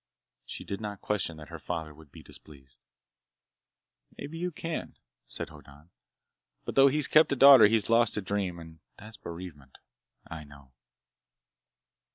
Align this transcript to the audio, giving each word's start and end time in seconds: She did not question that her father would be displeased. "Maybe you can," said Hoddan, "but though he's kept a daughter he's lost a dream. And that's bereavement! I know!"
She 0.45 0.63
did 0.65 0.81
not 0.81 0.99
question 0.99 1.37
that 1.37 1.49
her 1.49 1.59
father 1.59 1.93
would 1.93 2.11
be 2.11 2.23
displeased. 2.23 2.79
"Maybe 4.17 4.39
you 4.39 4.49
can," 4.51 4.95
said 5.27 5.49
Hoddan, 5.49 5.91
"but 6.65 6.73
though 6.73 6.87
he's 6.87 7.07
kept 7.07 7.31
a 7.33 7.35
daughter 7.35 7.67
he's 7.67 7.87
lost 7.87 8.17
a 8.17 8.21
dream. 8.23 8.57
And 8.57 8.79
that's 8.97 9.17
bereavement! 9.17 9.77
I 10.25 10.43
know!" 10.43 10.71